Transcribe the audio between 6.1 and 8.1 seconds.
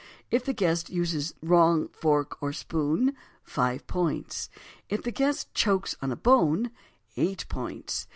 bone, 8 points.